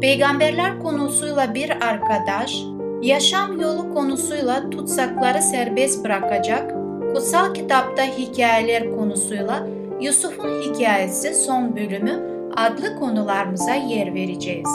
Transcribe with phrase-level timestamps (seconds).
[0.00, 2.62] peygamberler konusuyla bir arkadaş,
[3.02, 6.74] yaşam yolu konusuyla tutsakları serbest bırakacak,
[7.14, 9.66] kutsal kitapta hikayeler konusuyla
[10.00, 12.22] Yusuf'un hikayesi son bölümü
[12.56, 14.68] adlı konularımıza yer vereceğiz.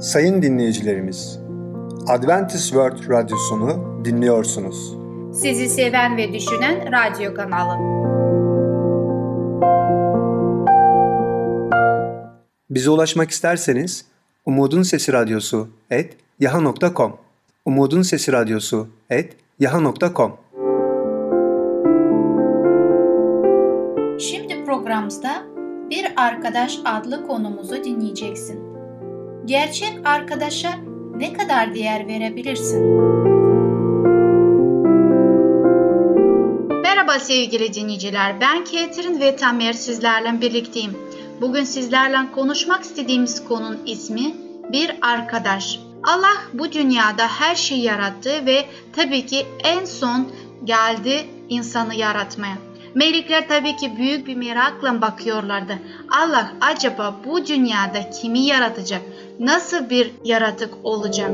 [0.00, 1.40] Sayın dinleyicilerimiz,
[2.08, 4.96] Adventist World Radyosunu dinliyorsunuz.
[5.32, 8.01] Sizi seven ve düşünen radyo kanalı.
[12.72, 14.04] Bize ulaşmak isterseniz
[14.46, 17.16] Umutun Sesi Radyosu et yaha.com
[17.64, 20.36] Umutun Sesi Radyosu et yaha.com
[24.18, 25.42] Şimdi programımızda
[25.90, 28.60] Bir Arkadaş adlı konumuzu dinleyeceksin.
[29.44, 30.70] Gerçek arkadaşa
[31.16, 32.82] ne kadar değer verebilirsin?
[36.82, 40.96] Merhaba sevgili dinleyiciler, ben Ketrin ve Tamer sizlerle birlikteyim.
[41.42, 44.34] Bugün sizlerle konuşmak istediğimiz konunun ismi
[44.72, 45.78] bir arkadaş.
[46.04, 48.64] Allah bu dünyada her şeyi yarattı ve
[48.96, 50.26] tabii ki en son
[50.64, 52.58] geldi insanı yaratmaya.
[52.94, 55.78] Melekler tabii ki büyük bir merakla bakıyorlardı.
[56.10, 59.02] Allah acaba bu dünyada kimi yaratacak?
[59.40, 61.30] Nasıl bir yaratık olacak?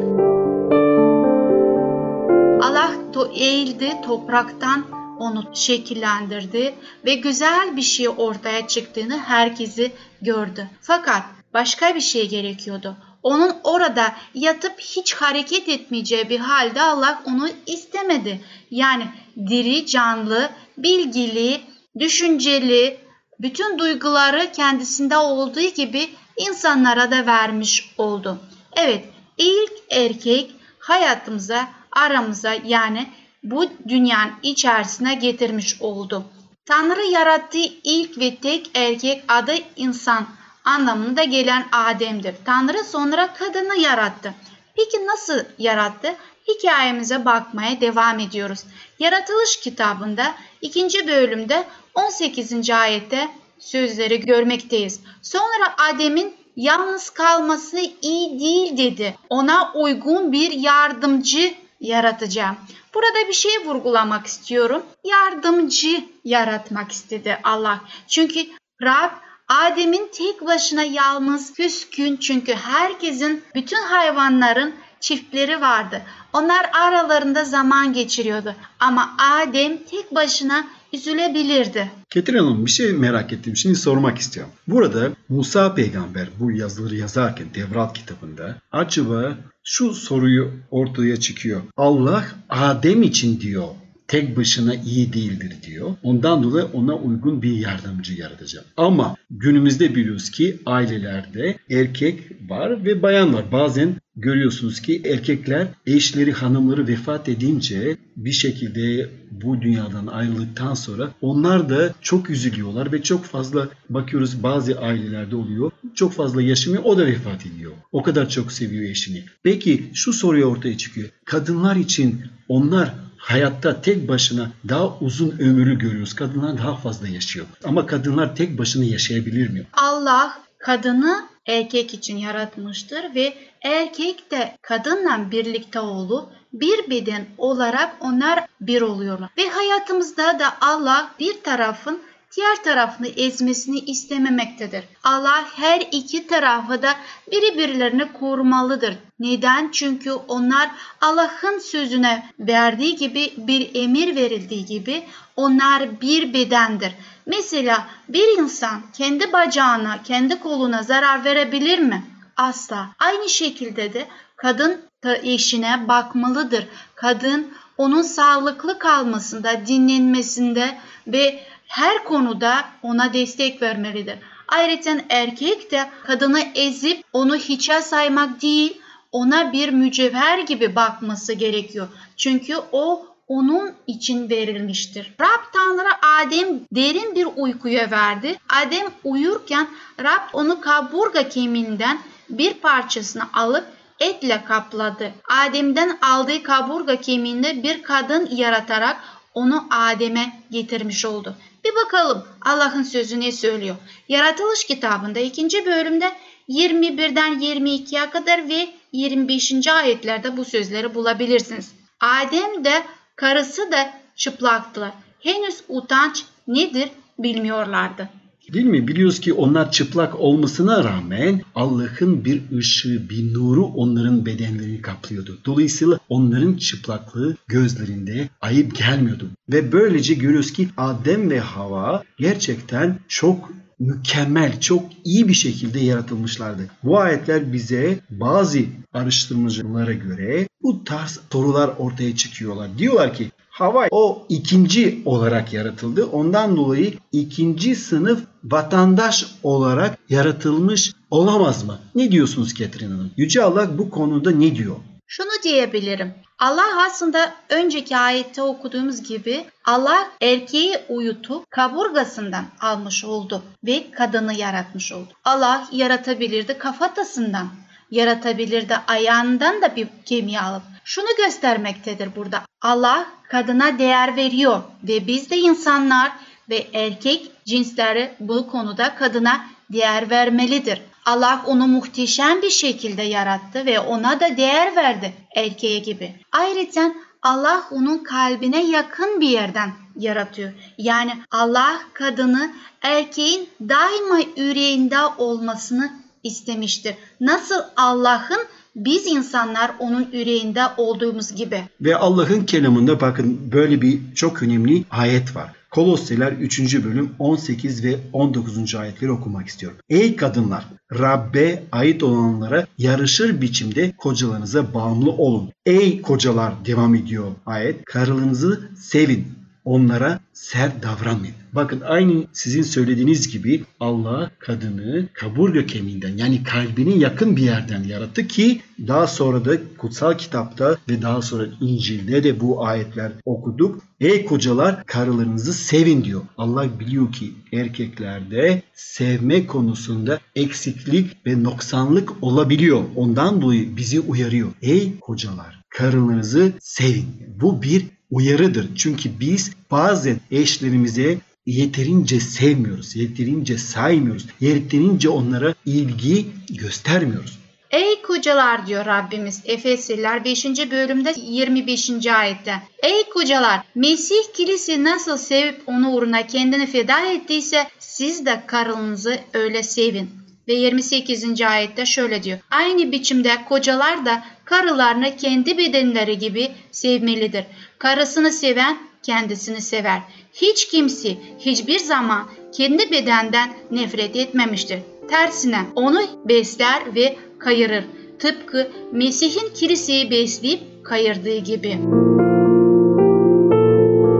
[2.63, 6.75] Allah to eğildi topraktan onu şekillendirdi
[7.05, 10.71] ve güzel bir şey ortaya çıktığını herkesi gördü.
[10.81, 11.23] Fakat
[11.55, 12.97] başka bir şey gerekiyordu.
[13.23, 18.41] Onun orada yatıp hiç hareket etmeyeceği bir halde Allah onu istemedi.
[18.71, 19.05] Yani
[19.49, 21.61] diri, canlı, bilgili,
[21.99, 23.01] düşünceli,
[23.41, 28.39] bütün duyguları kendisinde olduğu gibi insanlara da vermiş oldu.
[28.77, 29.05] Evet,
[29.39, 33.07] ilk erkek hayatımıza, aramıza yani
[33.43, 36.25] bu dünyanın içerisine getirmiş oldu.
[36.67, 40.27] Tanrı yarattığı ilk ve tek erkek adı insan
[40.65, 42.35] anlamında gelen Adem'dir.
[42.45, 44.35] Tanrı sonra kadını yarattı.
[44.77, 46.15] Peki nasıl yarattı?
[46.49, 48.65] Hikayemize bakmaya devam ediyoruz.
[48.99, 52.71] Yaratılış kitabında ikinci bölümde 18.
[52.71, 53.29] ayette
[53.59, 55.01] sözleri görmekteyiz.
[55.23, 59.15] Sonra Adem'in yalnız kalması iyi değil dedi.
[59.31, 62.57] Ona uygun bir yardımcı yaratacağım.
[62.95, 64.83] Burada bir şey vurgulamak istiyorum.
[65.05, 67.81] Yardımcı yaratmak istedi Allah.
[68.09, 68.41] Çünkü
[68.83, 69.11] Rab
[69.49, 76.03] Adem'in tek başına yalnız küskün çünkü herkesin bütün hayvanların çiftleri vardı.
[76.33, 78.55] Onlar aralarında zaman geçiriyordu.
[78.81, 81.91] Ama Adem tek başına üzülebilirdi.
[82.11, 83.57] Ketrin Hanım bir şey merak ettim.
[83.57, 84.53] Şimdi sormak istiyorum.
[84.69, 91.61] Burada Musa peygamber bu yazıları yazarken Devrat kitabında acaba şu soruyu ortaya çıkıyor.
[91.77, 93.69] Allah Adem için diyor
[94.09, 95.95] tek başına iyi değildir diyor.
[96.03, 98.67] Ondan dolayı ona uygun bir yardımcı yaratacağım.
[98.77, 103.53] Ama günümüzde biliyoruz ki ailelerde erkek var ve bayan var.
[103.53, 111.69] Bazen görüyorsunuz ki erkekler eşleri hanımları vefat edince bir şekilde bu dünyadan ayrıldıktan sonra onlar
[111.69, 115.71] da çok üzülüyorlar ve çok fazla bakıyoruz bazı ailelerde oluyor.
[115.95, 117.73] Çok fazla yaşamıyor o da vefat ediyor.
[117.93, 119.25] O kadar çok seviyor eşini.
[119.43, 121.09] Peki şu soruya ortaya çıkıyor.
[121.25, 122.95] Kadınlar için onlar
[123.29, 126.15] hayatta tek başına daha uzun ömürlü görüyoruz.
[126.15, 127.47] Kadınlar daha fazla yaşıyor.
[127.65, 129.67] Ama kadınlar tek başına yaşayabilir mi?
[129.73, 138.47] Allah kadını erkek için yaratmıştır ve erkek de kadınla birlikte olup bir beden olarak onlar
[138.61, 139.31] bir oluyorlar.
[139.39, 142.03] Ve hayatımızda da Allah bir tarafın
[142.37, 144.85] diğer tarafını ezmesini istememektedir.
[145.05, 146.95] Allah her iki tarafı da
[147.33, 148.95] birbirlerini korumalıdır.
[149.21, 149.71] Neden?
[149.73, 150.71] Çünkü onlar
[151.01, 155.05] Allah'ın sözüne verdiği gibi bir emir verildiği gibi
[155.37, 156.93] onlar bir bedendir.
[157.27, 162.05] Mesela bir insan kendi bacağına, kendi koluna zarar verebilir mi?
[162.37, 162.89] Asla.
[162.99, 164.81] Aynı şekilde de kadın
[165.23, 166.67] eşine bakmalıdır.
[166.95, 174.19] Kadın onun sağlıklı kalmasında, dinlenmesinde ve her konuda ona destek vermelidir.
[174.49, 178.81] Ayrıca erkek de kadını ezip onu hiçe saymak değil,
[179.13, 181.89] ona bir mücevher gibi bakması gerekiyor.
[182.17, 185.15] Çünkü o onun için verilmiştir.
[185.21, 185.89] Rab Tanrı
[186.21, 188.37] Adem derin bir uykuya verdi.
[188.49, 189.69] Adem uyurken
[190.01, 191.99] Rab onu kaburga kemiğinden
[192.31, 193.67] bir parçasını alıp
[194.01, 195.13] etle kapladı.
[195.29, 198.97] Adem'den aldığı kaburga kemiğinde bir kadın yaratarak
[199.35, 201.37] onu Adem'e getirmiş oldu.
[201.69, 203.77] Bir bakalım Allah'ın sözü ne söylüyor?
[204.09, 206.13] Yaratılış kitabında ikinci bölümde
[206.49, 209.67] 21'den 22'ye kadar ve 25.
[209.67, 211.73] ayetlerde bu sözleri bulabilirsiniz.
[212.01, 212.83] Adem de
[213.17, 214.91] karısı da çıplaktılar.
[215.21, 216.89] Henüz utanç nedir
[217.19, 218.09] bilmiyorlardı.
[218.53, 218.89] Değil mi?
[218.89, 225.39] Biliyoruz ki onlar çıplak olmasına rağmen Allah'ın bir ışığı, bir nuru onların bedenlerini kaplıyordu.
[225.47, 229.29] Dolayısıyla onların çıplaklığı gözlerinde ayıp gelmiyordu.
[229.53, 236.63] Ve böylece görüyoruz ki Adem ve Hava gerçekten çok mükemmel, çok iyi bir şekilde yaratılmışlardı.
[236.85, 238.61] Bu ayetler bize bazı
[238.93, 242.79] araştırmacılara göre bu tarz sorular ortaya çıkıyorlar.
[242.79, 246.07] Diyorlar ki Hava o ikinci olarak yaratıldı.
[246.07, 251.79] Ondan dolayı ikinci sınıf vatandaş olarak yaratılmış olamaz mı?
[251.95, 253.11] Ne diyorsunuz Ketrin Hanım?
[253.17, 254.77] Yüce Allah bu konuda ne diyor?
[255.07, 256.15] Şunu diyebilirim.
[256.39, 264.93] Allah aslında önceki ayette okuduğumuz gibi Allah erkeği uyutup kaburgasından almış oldu ve kadını yaratmış
[264.93, 265.11] oldu.
[265.25, 267.49] Allah yaratabilirdi kafatasından,
[267.91, 270.78] yaratabilirdi ayağından da bir kemiği alıp.
[270.89, 272.43] Şunu göstermektedir burada.
[272.63, 276.13] Allah kadına değer veriyor ve biz de insanlar
[276.51, 280.83] ve erkek cinsleri bu konuda kadına değer vermelidir.
[281.05, 286.15] Allah onu muhteşem bir şekilde yarattı ve ona da değer verdi erkeğe gibi.
[286.33, 290.53] Ayrıca Allah onun kalbine yakın bir yerden yaratıyor.
[290.79, 292.51] Yani Allah kadını
[292.83, 295.91] erkeğin daima yüreğinde olmasını
[296.23, 296.95] istemiştir.
[297.21, 298.41] Nasıl Allah'ın
[298.77, 301.63] biz insanlar onun yüreğinde olduğumuz gibi.
[301.81, 305.53] Ve Allah'ın kelamında bakın böyle bir çok önemli ayet var.
[305.71, 306.85] Kolosseler 3.
[306.85, 308.75] bölüm 18 ve 19.
[308.75, 309.79] ayetleri okumak istiyorum.
[309.89, 310.65] Ey kadınlar!
[310.99, 315.53] Rabbe ait olanlara yarışır biçimde kocalarınıza bağımlı olun.
[315.67, 317.85] Ey kocalar devam ediyor ayet.
[317.85, 319.38] Karılarınızı sevin.
[319.69, 321.35] Onlara sert davranmayın.
[321.53, 328.27] Bakın aynı sizin söylediğiniz gibi Allah kadını kaburga kemiğinden yani kalbine yakın bir yerden yarattı
[328.27, 333.83] ki daha sonra da kutsal kitapta ve daha sonra İncil'de de bu ayetler okuduk.
[334.01, 336.23] Ey kocalar karılarınızı sevin diyor.
[336.39, 342.83] Allah biliyor ki erkeklerde sevme konusunda eksiklik ve noksanlık olabiliyor.
[342.97, 344.49] Ondan dolayı bizi uyarıyor.
[344.63, 347.07] Ey kocalar karılarınızı sevin.
[347.41, 348.69] Bu bir uyarıdır.
[348.77, 357.39] Çünkü biz bazen eşlerimize yeterince sevmiyoruz, yeterince saymıyoruz, yeterince onlara ilgi göstermiyoruz.
[357.71, 360.45] Ey kocalar diyor Rabbimiz Efesliler 5.
[360.45, 362.07] bölümde 25.
[362.07, 362.55] ayette.
[362.83, 369.63] Ey kocalar Mesih kilisi nasıl sevip onu uğruna kendini feda ettiyse siz de karınızı öyle
[369.63, 370.11] sevin.
[370.49, 371.43] Ve 28.
[371.43, 372.39] ayette şöyle diyor.
[372.51, 377.45] Aynı biçimde kocalar da karılarını kendi bedenleri gibi sevmelidir.
[377.79, 380.01] Karısını seven kendisini sever.
[380.33, 384.79] Hiç kimse hiçbir zaman kendi bedenden nefret etmemiştir.
[385.11, 387.85] Tersine onu besler ve kayırır.
[388.19, 391.79] Tıpkı Mesih'in kiliseyi besleyip kayırdığı gibi.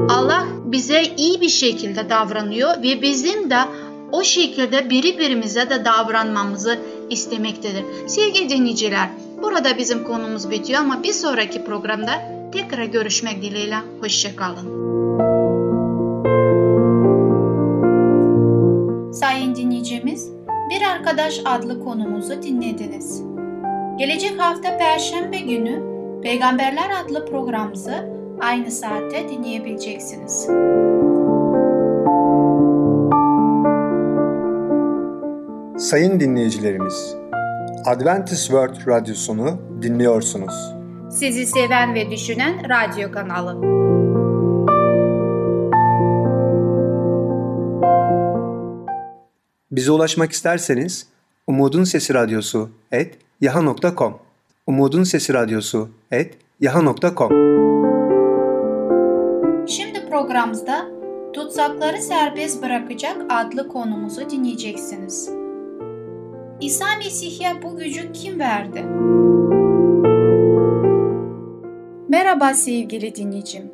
[0.09, 3.59] Allah bize iyi bir şekilde davranıyor ve bizim de
[4.13, 6.79] o şekilde birbirimize de davranmamızı
[7.11, 7.85] istemektedir.
[8.07, 9.09] Sevgili dinleyiciler,
[9.43, 12.13] burada bizim konumuz bitiyor ama bir sonraki programda
[12.53, 13.77] tekrar görüşmek dileğiyle.
[14.01, 14.79] Hoşçakalın.
[19.13, 20.31] Sayın dinleyicimiz,
[20.71, 23.23] Bir Arkadaş adlı konumuzu dinlediniz.
[23.99, 25.83] Gelecek hafta Perşembe günü
[26.23, 28.09] Peygamberler adlı programımızı
[28.41, 30.49] aynı saatte dinleyebileceksiniz.
[35.79, 37.17] Sayın dinleyicilerimiz,
[37.89, 40.55] Adventist World Radyosunu dinliyorsunuz.
[41.11, 43.63] Sizi seven ve düşünen radyo kanalı.
[49.71, 51.07] Bize ulaşmak isterseniz
[51.47, 54.19] Umutun Sesi Radyosu et yaha.com
[54.67, 57.31] Umutun Sesi Radyosu et yaha.com
[59.69, 60.87] Şimdi programımızda
[61.33, 65.38] Tutsakları Serbest Bırakacak adlı konumuzu dinleyeceksiniz.
[66.61, 68.83] İsa Mesih'e bu gücü kim verdi?
[72.09, 73.73] Merhaba sevgili dinleyicim.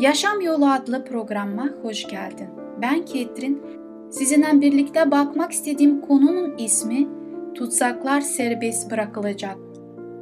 [0.00, 2.48] Yaşam Yolu adlı programıma hoş geldin.
[2.82, 3.62] Ben Ketrin.
[4.10, 7.08] Sizinle birlikte bakmak istediğim konunun ismi
[7.54, 9.56] Tutsaklar Serbest Bırakılacak.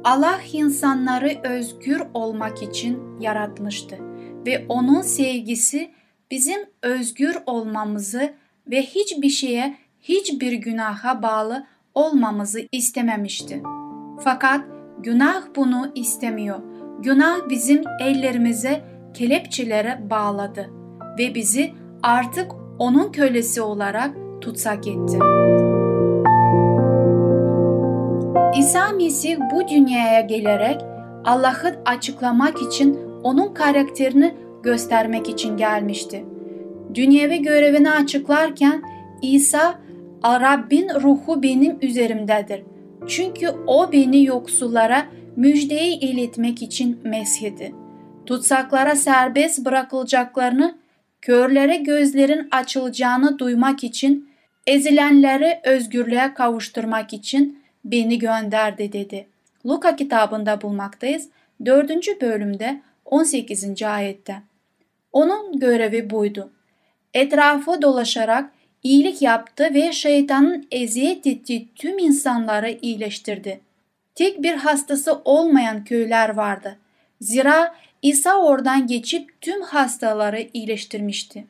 [0.03, 3.97] Allah insanları özgür olmak için yaratmıştı
[4.45, 5.91] ve onun sevgisi
[6.31, 8.33] bizim özgür olmamızı
[8.67, 13.63] ve hiçbir şeye, hiçbir günaha bağlı olmamızı istememişti.
[14.23, 14.65] Fakat
[14.99, 16.59] günah bunu istemiyor.
[16.99, 18.81] Günah bizim ellerimize
[19.13, 20.69] kelepçelere bağladı
[21.19, 21.71] ve bizi
[22.03, 25.19] artık onun kölesi olarak tutsak etti.
[28.57, 30.81] İsa Mesih bu dünyaya gelerek
[31.25, 36.25] Allah'ı açıklamak için onun karakterini göstermek için gelmişti.
[36.93, 38.83] Dünyevi görevini açıklarken
[39.21, 39.79] İsa
[40.23, 42.63] Rabbin ruhu benim üzerimdedir.
[43.07, 47.75] Çünkü o beni yoksullara müjdeyi iletmek için meshedi.
[48.25, 50.77] Tutsaklara serbest bırakılacaklarını,
[51.21, 54.29] körlere gözlerin açılacağını duymak için,
[54.67, 59.27] ezilenleri özgürlüğe kavuşturmak için beni gönderdi dedi.
[59.65, 61.29] Luka kitabında bulmaktayız.
[61.65, 62.21] 4.
[62.21, 63.83] bölümde 18.
[63.83, 64.41] ayette.
[65.13, 66.51] Onun görevi buydu.
[67.13, 68.51] Etrafı dolaşarak
[68.83, 73.61] iyilik yaptı ve şeytanın eziyet ettiği tüm insanları iyileştirdi.
[74.15, 76.77] Tek bir hastası olmayan köyler vardı.
[77.21, 81.45] Zira İsa oradan geçip tüm hastaları iyileştirmişti.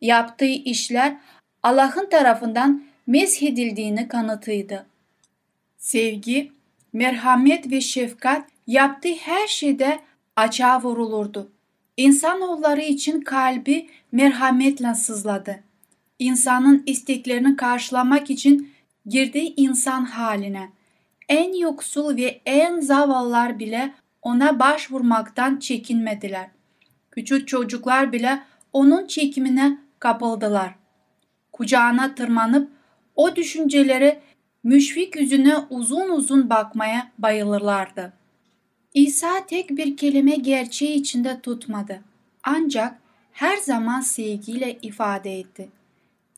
[0.00, 1.16] Yaptığı işler
[1.62, 4.86] Allah'ın tarafından meshedildiğini kanıtıydı.
[5.78, 6.52] Sevgi,
[6.92, 9.98] merhamet ve şefkat yaptığı her şeyde
[10.36, 11.50] açığa vurulurdu.
[11.96, 15.60] İnsanoğulları için kalbi merhametle sızladı.
[16.18, 18.72] İnsanın isteklerini karşılamak için
[19.06, 20.70] girdiği insan haline.
[21.28, 26.48] En yoksul ve en zavallılar bile ona başvurmaktan çekinmediler.
[27.10, 28.42] Küçük çocuklar bile
[28.72, 30.74] onun çekimine kapıldılar.
[31.52, 32.70] Kucağına tırmanıp
[33.16, 34.18] o düşünceleri
[34.64, 38.12] müşfik yüzüne uzun uzun bakmaya bayılırlardı.
[38.94, 42.00] İsa tek bir kelime gerçeği içinde tutmadı.
[42.42, 42.98] Ancak
[43.32, 45.68] her zaman sevgiyle ifade etti.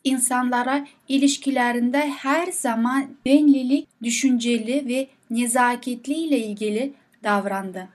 [0.05, 6.93] İnsanlara ilişkilerinde her zaman benlilik, düşünceli ve nezaketli ile ilgili
[7.23, 7.89] davrandı.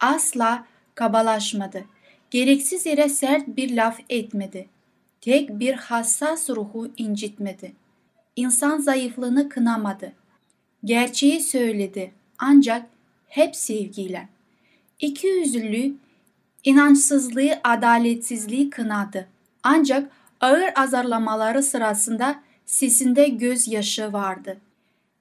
[0.00, 1.84] Asla kabalaşmadı.
[2.30, 4.68] Gereksiz yere sert bir laf etmedi.
[5.20, 7.72] Tek bir hassas ruhu incitmedi.
[8.36, 10.12] İnsan zayıflığını kınamadı.
[10.84, 12.86] Gerçeği söyledi ancak
[13.28, 14.28] hep sevgiyle.
[15.00, 15.94] İki yüzlülüğü,
[16.64, 19.28] inançsızlığı, adaletsizliği kınadı.
[19.62, 20.10] Ancak
[20.40, 24.56] ağır azarlamaları sırasında sesinde gözyaşı vardı.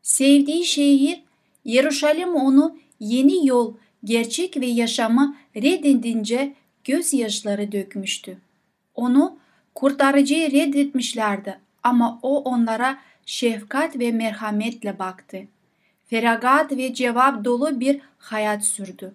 [0.01, 1.27] Sevdiği şehir
[1.67, 8.37] Yeruşalim onu yeni yol, gerçek ve yaşamı reddedince gözyaşları dökmüştü.
[8.95, 9.37] Onu
[9.75, 15.41] kurtarıcıyı reddetmişlerdi ama o onlara şefkat ve merhametle baktı.
[16.05, 19.13] Feragat ve cevap dolu bir hayat sürdü.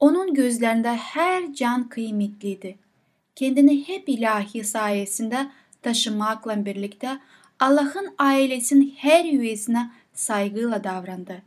[0.00, 2.76] Onun gözlerinde her can kıymetliydi.
[3.40, 5.46] Kendini hep ilahi sayesinde
[5.82, 7.18] taşımakla birlikte
[7.60, 11.42] Allah'ın ailesinin her üyesine saygıyla davrandı.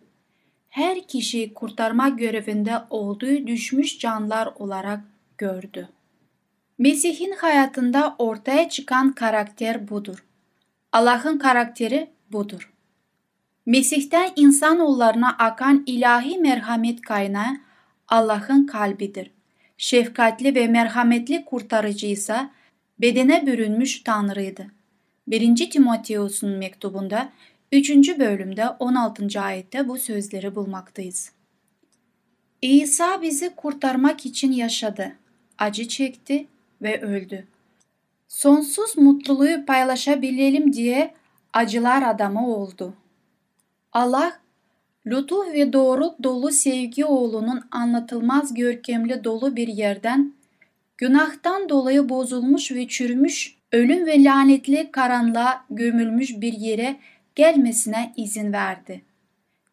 [0.70, 5.00] Her kişiyi kurtarma görevinde olduğu düşmüş canlar olarak
[5.38, 5.90] gördü.
[6.78, 10.26] Mesih'in hayatında ortaya çıkan karakter budur.
[10.92, 12.74] Allah'ın karakteri budur.
[13.66, 17.58] Mesih'ten insanoğullarına akan ilahi merhamet kaynağı
[18.08, 19.32] Allah'ın kalbidir.
[19.84, 22.50] Şefkatli ve merhametli kurtarıcı ise
[23.00, 24.68] bedene bürünmüş Tanrı'ydı.
[25.28, 25.70] 1.
[25.70, 27.30] Timoteus'un mektubunda
[27.72, 28.20] 3.
[28.20, 29.42] bölümde 16.
[29.42, 31.32] ayette bu sözleri bulmaktayız.
[32.62, 35.16] İsa bizi kurtarmak için yaşadı,
[35.58, 36.48] acı çekti
[36.82, 37.48] ve öldü.
[38.28, 41.13] Sonsuz mutluluğu paylaşabilelim diye
[41.54, 42.94] acılar adamı oldu.
[43.92, 44.40] Allah,
[45.05, 50.33] lütuf ve doğru dolu sevgi oğlunun anlatılmaz görkemli dolu bir yerden,
[50.98, 56.95] günahtan dolayı bozulmuş ve çürümüş, ölüm ve lanetli karanlığa gömülmüş bir yere
[57.36, 59.01] gelmesine izin verdi.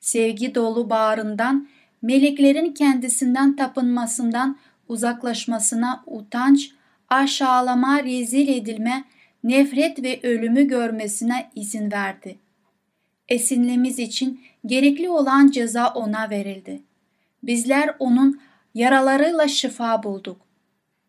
[0.01, 1.69] Sevgi dolu bağrından,
[2.03, 4.59] meleklerin kendisinden tapınmasından
[4.89, 6.71] uzaklaşmasına utanç,
[7.09, 9.05] aşağılama, rezil edilme,
[9.45, 12.39] nefret ve ölümü görmesine izin verdi.
[13.31, 16.83] Esinlemiz için gerekli olan ceza ona verildi.
[17.43, 18.41] Bizler onun
[18.75, 20.41] yaralarıyla şifa bulduk.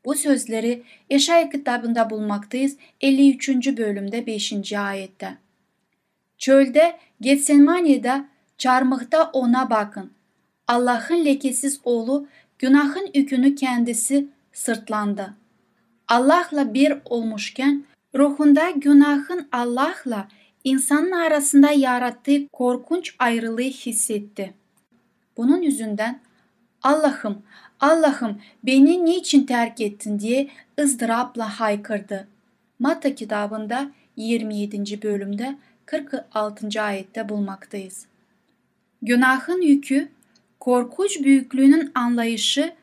[0.05, 3.49] Bu sözleri Yaşaya kitabında bulmaktayız 53.
[3.77, 4.73] bölümde 5.
[4.73, 5.37] ayette.
[6.37, 8.23] Çölde Getsemani'de
[8.57, 10.11] çarmıhta ona bakın.
[10.67, 12.27] Allah'ın lekesiz oğlu
[12.59, 15.33] günahın yükünü kendisi sırtlandı.
[16.07, 17.83] Allah'la bir olmuşken
[18.15, 20.27] ruhunda günahın Allah'la
[20.63, 24.53] insanın arasında yarattığı korkunç ayrılığı hissetti.
[25.37, 26.19] Bunun yüzünden
[26.83, 27.43] Allah'ım
[27.79, 30.49] Allah'ım beni niçin terk ettin diye
[30.79, 32.27] ızdırapla haykırdı.
[32.79, 35.01] Matta kitabında 27.
[35.01, 36.81] bölümde 46.
[36.81, 38.05] ayette bulmaktayız.
[39.01, 40.09] Günahın yükü,
[40.59, 42.73] korkunç büyüklüğünün anlayışı,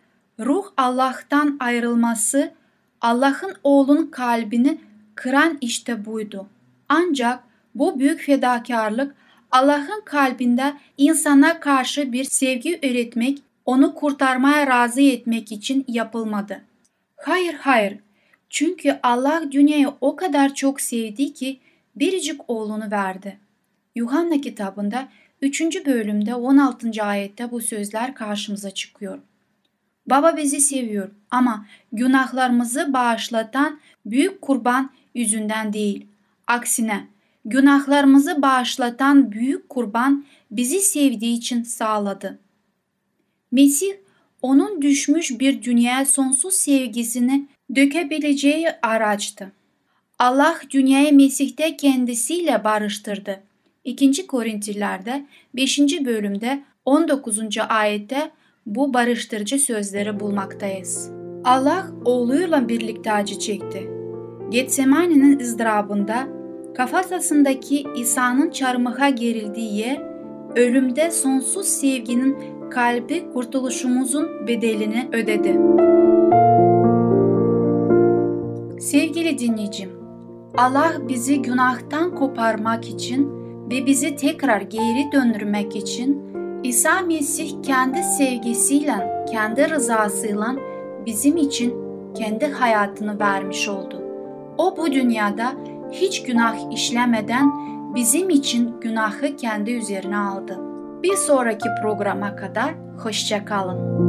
[0.41, 2.53] ruh Allah'tan ayrılması,
[3.01, 4.81] Allah'ın oğlun kalbini
[5.15, 6.47] kıran işte buydu.
[6.89, 9.15] Ancak bu büyük fedakarlık
[9.51, 16.61] Allah'ın kalbinde insana karşı bir sevgi üretmek, onu kurtarmaya razı etmek için yapılmadı.
[17.17, 17.99] Hayır hayır.
[18.51, 21.61] Çünkü Allah dünyayı o kadar çok sevdi ki
[21.97, 23.39] biricik oğlunu verdi.
[23.95, 25.09] Yuhanna kitabında
[25.43, 25.87] 3.
[25.87, 27.03] bölümde 16.
[27.03, 29.19] ayette bu sözler karşımıza çıkıyor.
[30.07, 36.07] Baba bizi seviyor ama günahlarımızı bağışlatan büyük kurban yüzünden değil.
[36.47, 37.07] Aksine
[37.50, 42.38] günahlarımızı bağışlatan büyük kurban bizi sevdiği için sağladı.
[43.52, 43.93] Mesih
[44.43, 49.52] onun düşmüş bir dünyaya sonsuz sevgisini dökebileceği araçtı.
[50.19, 53.40] Allah dünyayı Mesih'te kendisiyle barıştırdı.
[53.85, 54.26] 2.
[54.26, 55.78] Korintilerde 5.
[55.81, 57.38] bölümde 19.
[57.69, 58.31] ayette
[58.67, 61.11] bu barıştırıcı sözleri bulmaktayız.
[61.45, 63.90] Allah oğluyla birlikte acı çekti.
[64.50, 66.38] Getsemani'nin ızdırabında
[66.75, 70.03] kafatasındaki İsa'nın çarmıha gerildiği yer,
[70.57, 72.37] ölümde sonsuz sevginin
[72.71, 75.59] kalbi kurtuluşumuzun bedelini ödedi.
[78.81, 79.91] Sevgili dinleyicim,
[80.57, 83.31] Allah bizi günahtan koparmak için
[83.71, 86.23] ve bizi tekrar geri döndürmek için
[86.63, 90.57] İsa Mesih kendi sevgisiyle, kendi rızasıyla
[91.07, 91.75] bizim için
[92.15, 94.03] kendi hayatını vermiş oldu.
[94.59, 95.53] O bu dünyada
[95.92, 97.52] hiç günah işlemeden
[97.95, 100.59] bizim için günahı kendi üzerine aldı.
[101.02, 104.09] Bir sonraki programa kadar hoşça kalın.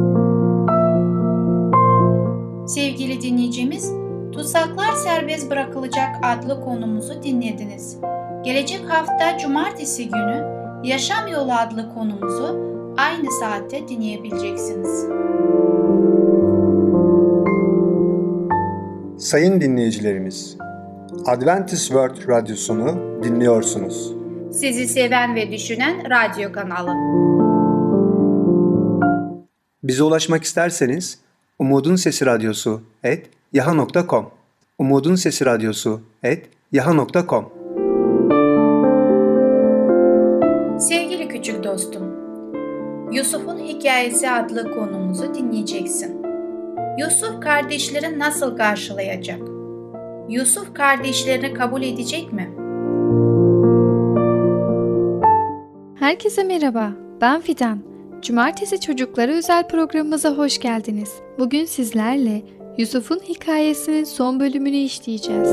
[2.68, 3.92] Sevgili dinleyicimiz,
[4.32, 7.98] Tutsaklar Serbest Bırakılacak adlı konumuzu dinlediniz.
[8.44, 12.60] Gelecek hafta cumartesi günü Yaşam Yolu adlı konumuzu
[12.98, 15.06] aynı saatte dinleyebileceksiniz.
[19.18, 20.58] Sayın dinleyicilerimiz,
[21.26, 24.14] Adventist World Radyosunu dinliyorsunuz.
[24.52, 26.92] Sizi seven ve düşünen radyo kanalı.
[29.84, 31.20] Bize ulaşmak isterseniz
[31.60, 34.30] Umutun Sesi Radyosu et yaha.com
[34.78, 37.50] Umutun Sesi Radyosu et yaha.com
[40.80, 42.16] Sevgili küçük dostum,
[43.12, 46.22] Yusuf'un Hikayesi adlı konumuzu dinleyeceksin.
[46.98, 49.59] Yusuf kardeşlerini nasıl karşılayacak?
[50.30, 52.50] Yusuf kardeşlerini kabul edecek mi?
[56.00, 57.80] Herkese merhaba, ben Fidan.
[58.22, 61.16] Cumartesi Çocukları özel programımıza hoş geldiniz.
[61.40, 62.42] Bugün sizlerle
[62.78, 65.50] Yusuf'un hikayesinin son bölümünü işleyeceğiz.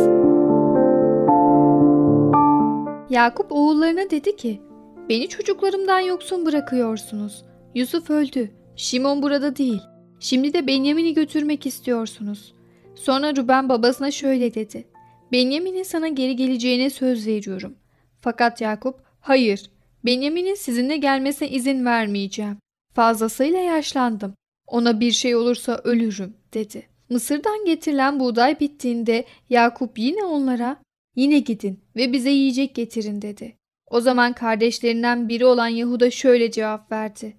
[3.11, 4.61] Yakup oğullarına dedi ki,
[5.09, 7.45] Beni çocuklarımdan yoksun bırakıyorsunuz.
[7.75, 8.51] Yusuf öldü.
[8.77, 9.83] Şimon burada değil.
[10.21, 12.56] Şimdi de Benyamin'i götürmek istiyorsunuz.
[12.97, 14.89] Sonra Ruben babasına şöyle dedi.
[15.33, 17.77] Benyamin'in sana geri geleceğine söz veriyorum.
[18.21, 19.71] Fakat Yakup, hayır,
[20.05, 22.59] Benyamin'in sizinle gelmesine izin vermeyeceğim.
[22.95, 24.35] Fazlasıyla yaşlandım.
[24.67, 26.87] Ona bir şey olursa ölürüm, dedi.
[27.11, 30.77] Mısır'dan getirilen buğday bittiğinde Yakup yine onlara,
[31.17, 33.57] yine gidin ve bize yiyecek getirin, dedi.
[33.91, 37.37] O zaman kardeşlerinden biri olan Yahuda şöyle cevap verdi.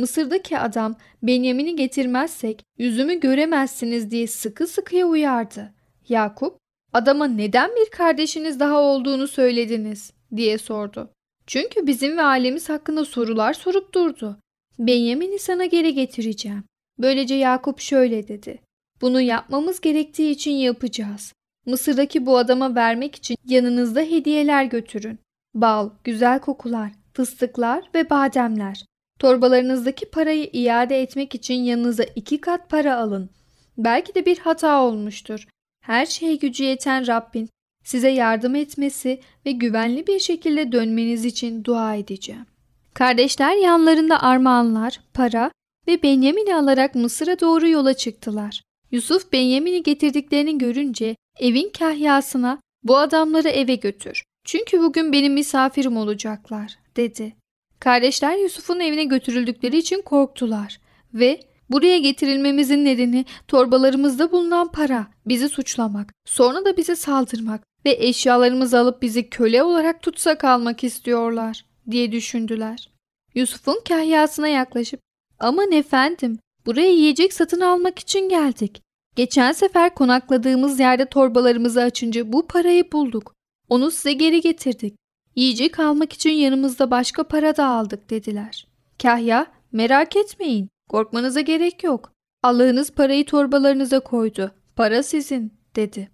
[0.00, 5.74] Mısır'daki adam Benyamin'i getirmezsek yüzümü göremezsiniz diye sıkı sıkıya uyardı.
[6.08, 6.58] Yakup,
[6.92, 11.10] adama neden bir kardeşiniz daha olduğunu söylediniz diye sordu.
[11.46, 14.40] Çünkü bizim ve ailemiz hakkında sorular sorup durdu.
[14.78, 16.64] Benyamin'i sana geri getireceğim.
[16.98, 18.60] Böylece Yakup şöyle dedi.
[19.00, 21.32] Bunu yapmamız gerektiği için yapacağız.
[21.66, 25.18] Mısır'daki bu adama vermek için yanınızda hediyeler götürün.
[25.54, 28.89] Bal, güzel kokular, fıstıklar ve bademler.
[29.20, 33.30] Torbalarınızdaki parayı iade etmek için yanınıza iki kat para alın.
[33.78, 35.46] Belki de bir hata olmuştur.
[35.84, 37.48] Her şeye gücü yeten Rabbin
[37.84, 42.46] size yardım etmesi ve güvenli bir şekilde dönmeniz için dua edeceğim.
[42.94, 45.50] Kardeşler yanlarında armağanlar, para
[45.86, 48.62] ve Benyamin'i alarak Mısır'a doğru yola çıktılar.
[48.90, 54.24] Yusuf Benyamin'i getirdiklerini görünce evin kahyasına bu adamları eve götür.
[54.44, 57.39] Çünkü bugün benim misafirim olacaklar dedi.
[57.80, 60.80] Kardeşler Yusuf'un evine götürüldükleri için korktular
[61.14, 61.40] ve
[61.70, 69.02] buraya getirilmemizin nedeni torbalarımızda bulunan para, bizi suçlamak, sonra da bize saldırmak ve eşyalarımızı alıp
[69.02, 72.90] bizi köle olarak tutsak almak istiyorlar diye düşündüler.
[73.34, 75.00] Yusuf'un kahyasına yaklaşıp
[75.38, 78.82] aman efendim Buraya yiyecek satın almak için geldik.
[79.16, 83.34] Geçen sefer konakladığımız yerde torbalarımızı açınca bu parayı bulduk.
[83.68, 84.94] Onu size geri getirdik.
[85.36, 88.66] Yiyecek almak için yanımızda başka para da aldık dediler.
[89.02, 92.12] Kahya merak etmeyin korkmanıza gerek yok.
[92.42, 94.52] Allah'ınız parayı torbalarınıza koydu.
[94.76, 96.10] Para sizin dedi.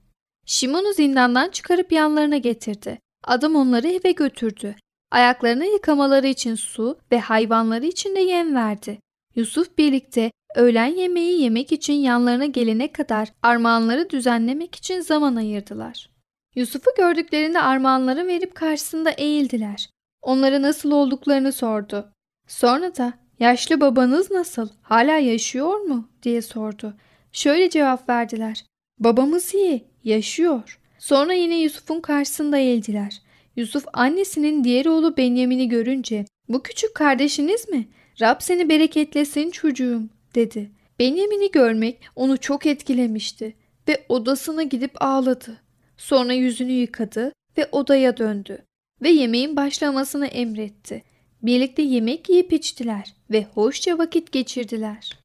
[0.46, 2.98] Şimon'u zindandan çıkarıp yanlarına getirdi.
[3.24, 4.74] Adam onları eve götürdü.
[5.10, 8.98] Ayaklarını yıkamaları için su ve hayvanları için de yem verdi.
[9.34, 16.10] Yusuf birlikte öğlen yemeği yemek için yanlarına gelene kadar armağanları düzenlemek için zaman ayırdılar.
[16.56, 19.90] Yusuf'u gördüklerinde armağanları verip karşısında eğildiler.
[20.22, 22.12] Onlara nasıl olduklarını sordu.
[22.46, 26.94] Sonra da yaşlı babanız nasıl, hala yaşıyor mu diye sordu.
[27.32, 28.64] Şöyle cevap verdiler.
[28.98, 30.80] Babamız iyi, yaşıyor.
[30.98, 33.22] Sonra yine Yusuf'un karşısında eğildiler.
[33.56, 37.88] Yusuf annesinin diğer oğlu Benyamin'i görünce bu küçük kardeşiniz mi?
[38.20, 40.02] Rab seni bereketlesin çocuğum
[40.34, 40.70] dedi.
[40.98, 43.56] Benyamin'i görmek onu çok etkilemişti
[43.88, 45.65] ve odasına gidip ağladı.
[45.96, 48.64] Sonra yüzünü yıkadı ve odaya döndü
[49.02, 51.04] ve yemeğin başlamasını emretti.
[51.42, 55.18] Birlikte yemek yiyip içtiler ve hoşça vakit geçirdiler.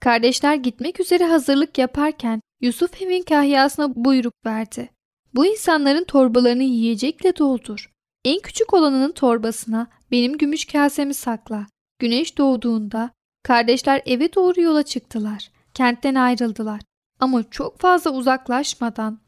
[0.00, 4.90] Kardeşler gitmek üzere hazırlık yaparken Yusuf evin kahyasına buyruk verdi.
[5.34, 7.90] Bu insanların torbalarını yiyecekle doldur.
[8.24, 11.66] En küçük olanının torbasına benim gümüş kasemi sakla.
[11.98, 13.10] Güneş doğduğunda
[13.42, 15.50] kardeşler eve doğru yola çıktılar.
[15.74, 16.80] Kentten ayrıldılar.
[17.20, 19.20] Ama çok fazla uzaklaşmadan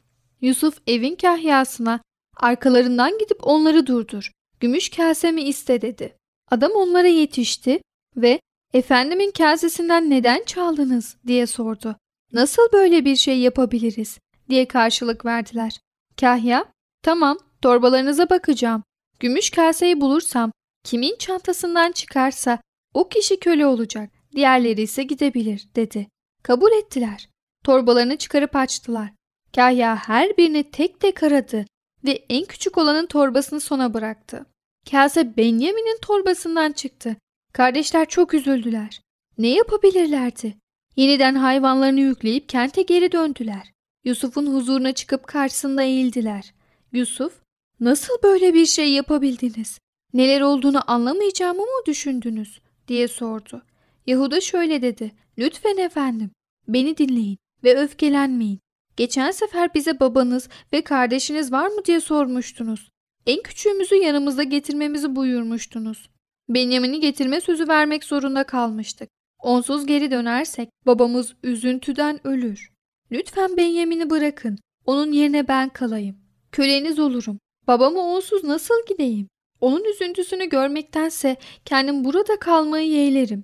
[0.43, 2.01] Yusuf evin kahyasına
[2.37, 4.31] arkalarından gidip onları durdur.
[4.59, 6.15] Gümüş kasemi iste dedi.
[6.51, 7.81] Adam onlara yetişti
[8.17, 8.39] ve
[8.73, 11.95] efendimin kasesinden neden çaldınız diye sordu.
[12.33, 15.79] Nasıl böyle bir şey yapabiliriz diye karşılık verdiler.
[16.21, 16.65] Kahya
[17.03, 18.83] tamam torbalarınıza bakacağım.
[19.19, 20.51] Gümüş kaseyi bulursam
[20.83, 22.59] kimin çantasından çıkarsa
[22.93, 24.09] o kişi köle olacak.
[24.35, 26.07] Diğerleri ise gidebilir dedi.
[26.43, 27.29] Kabul ettiler.
[27.63, 29.11] Torbalarını çıkarıp açtılar.
[29.55, 31.65] Kahya her birini tek tek aradı
[32.05, 34.45] ve en küçük olanın torbasını sona bıraktı.
[34.91, 37.15] Kase Benjamin'in torbasından çıktı.
[37.53, 39.01] Kardeşler çok üzüldüler.
[39.37, 40.55] Ne yapabilirlerdi?
[40.95, 43.73] Yeniden hayvanlarını yükleyip kente geri döndüler.
[44.03, 46.53] Yusuf'un huzuruna çıkıp karşısında eğildiler.
[46.91, 47.33] Yusuf,
[47.79, 49.79] nasıl böyle bir şey yapabildiniz?
[50.13, 52.59] Neler olduğunu anlamayacağımı mı düşündünüz?
[52.87, 53.63] diye sordu.
[54.07, 55.11] Yahuda şöyle dedi.
[55.37, 56.31] Lütfen efendim,
[56.67, 58.62] beni dinleyin ve öfkelenmeyin.
[58.97, 62.91] Geçen sefer bize babanız ve kardeşiniz var mı diye sormuştunuz.
[63.25, 66.09] En küçüğümüzü yanımızda getirmemizi buyurmuştunuz.
[66.49, 69.09] Benjamin'i getirme sözü vermek zorunda kalmıştık.
[69.39, 72.71] Onsuz geri dönersek babamız üzüntüden ölür.
[73.11, 74.57] Lütfen Benjamin'i bırakın.
[74.85, 76.17] Onun yerine ben kalayım.
[76.51, 77.39] Köleniz olurum.
[77.67, 79.27] Babamı onsuz nasıl gideyim?
[79.61, 83.41] Onun üzüntüsünü görmektense kendim burada kalmayı yeğlerim.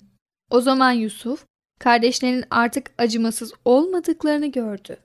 [0.50, 1.46] O zaman Yusuf,
[1.80, 4.98] kardeşlerinin artık acımasız olmadıklarını gördü.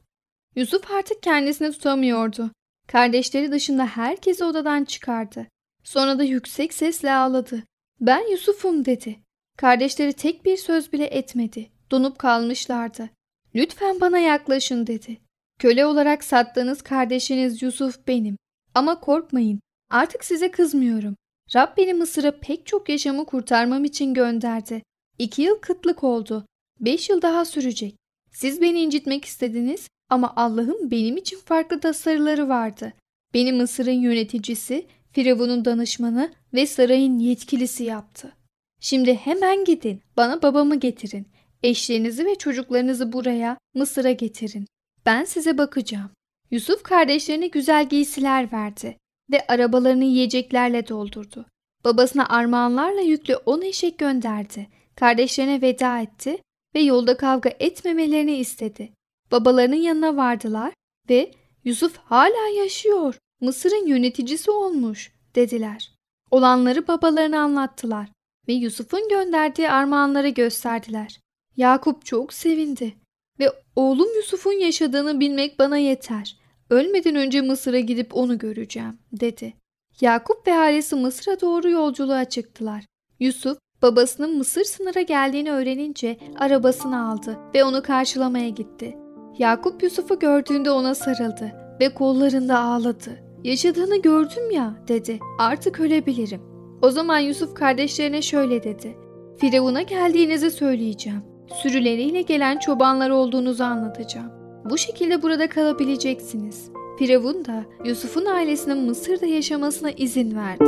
[0.56, 2.50] Yusuf artık kendisini tutamıyordu.
[2.88, 5.46] Kardeşleri dışında herkesi odadan çıkardı.
[5.84, 7.62] Sonra da yüksek sesle ağladı.
[8.00, 9.16] Ben Yusuf'um dedi.
[9.56, 11.70] Kardeşleri tek bir söz bile etmedi.
[11.90, 13.10] Donup kalmışlardı.
[13.54, 15.20] Lütfen bana yaklaşın dedi.
[15.58, 18.36] Köle olarak sattığınız kardeşiniz Yusuf benim.
[18.74, 19.60] Ama korkmayın.
[19.90, 21.16] Artık size kızmıyorum.
[21.54, 24.82] Rab beni Mısır'a pek çok yaşamı kurtarmam için gönderdi.
[25.18, 26.46] İki yıl kıtlık oldu.
[26.80, 27.96] Beş yıl daha sürecek.
[28.32, 32.92] Siz beni incitmek istediniz ama Allah'ın benim için farklı tasarıları vardı.
[33.34, 38.32] Beni Mısır'ın yöneticisi, Firavun'un danışmanı ve sarayın yetkilisi yaptı.
[38.80, 41.28] Şimdi hemen gidin, bana babamı getirin.
[41.62, 44.66] Eşlerinizi ve çocuklarınızı buraya, Mısır'a getirin.
[45.06, 46.10] Ben size bakacağım.
[46.50, 48.96] Yusuf kardeşlerine güzel giysiler verdi
[49.32, 51.46] ve arabalarını yiyeceklerle doldurdu.
[51.84, 54.68] Babasına armağanlarla yüklü on eşek gönderdi.
[54.96, 56.38] Kardeşlerine veda etti
[56.74, 58.92] ve yolda kavga etmemelerini istedi.
[59.34, 60.72] Babalarının yanına vardılar
[61.10, 61.30] ve
[61.64, 65.92] Yusuf hala yaşıyor, Mısır'ın yöneticisi olmuş dediler.
[66.30, 68.08] Olanları babalarına anlattılar
[68.48, 71.20] ve Yusuf'un gönderdiği armağanları gösterdiler.
[71.56, 72.94] Yakup çok sevindi
[73.38, 76.36] ve oğlum Yusuf'un yaşadığını bilmek bana yeter.
[76.70, 79.54] Ölmeden önce Mısır'a gidip onu göreceğim dedi.
[80.00, 82.84] Yakup ve ailesi Mısır'a doğru yolculuğa çıktılar.
[83.20, 89.03] Yusuf babasının Mısır sınıra geldiğini öğrenince arabasını aldı ve onu karşılamaya gitti.
[89.38, 93.10] Yakup Yusuf'u gördüğünde ona sarıldı ve kollarında ağladı.
[93.44, 95.18] Yaşadığını gördüm ya dedi.
[95.38, 96.40] Artık ölebilirim.
[96.82, 98.96] O zaman Yusuf kardeşlerine şöyle dedi.
[99.38, 101.22] Firavun'a geldiğinizi söyleyeceğim.
[101.62, 104.30] Sürüleriyle gelen çobanlar olduğunuzu anlatacağım.
[104.70, 106.70] Bu şekilde burada kalabileceksiniz.
[106.98, 110.64] Firavun da Yusuf'un ailesinin Mısır'da yaşamasına izin verdi.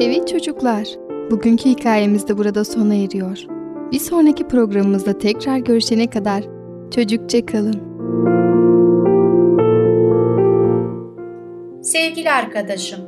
[0.00, 0.88] Evet çocuklar,
[1.30, 3.57] Bugünkü hikayemiz de burada sona eriyor.
[3.92, 6.44] Bir sonraki programımızda tekrar görüşene kadar
[6.90, 7.80] çocukça kalın.
[11.82, 13.00] Sevgili arkadaşım,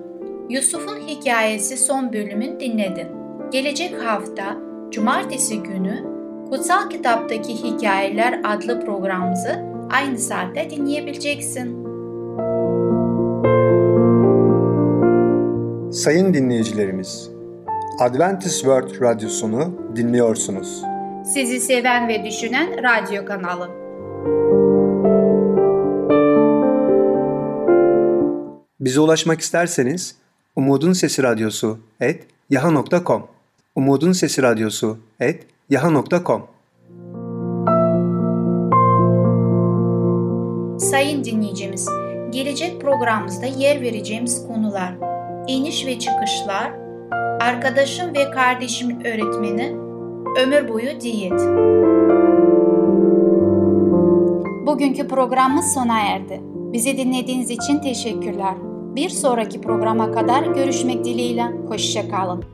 [0.50, 3.06] Yusuf'un hikayesi son bölümün dinledin.
[3.52, 4.56] Gelecek hafta
[4.90, 6.04] Cumartesi günü
[6.50, 11.90] Kutsal Kitaptaki Hikayeler adlı programımızı aynı saatte dinleyebileceksin.
[15.92, 17.30] Sayın dinleyicilerimiz,
[18.00, 20.82] Adventist World Radyosunu dinliyorsunuz.
[21.24, 23.70] Sizi seven ve düşünen radyo kanalı.
[28.80, 30.16] Bize ulaşmak isterseniz
[30.56, 33.26] Umutun Sesi Radyosu et yaha.com
[33.74, 36.46] Umutun Sesi Radyosu et yaha.com
[40.78, 41.88] Sayın dinleyicimiz,
[42.30, 44.94] gelecek programımızda yer vereceğimiz konular
[45.48, 46.79] iniş ve çıkışlar,
[47.40, 49.76] arkadaşım ve kardeşim öğretmeni,
[50.42, 51.40] ömür boyu diyet.
[54.66, 56.40] Bugünkü programımız sona erdi.
[56.44, 58.54] Bizi dinlediğiniz için teşekkürler.
[58.96, 61.44] Bir sonraki programa kadar görüşmek dileğiyle.
[61.68, 62.44] Hoşçakalın.